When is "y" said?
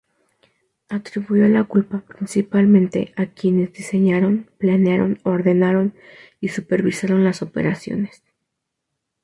6.39-6.47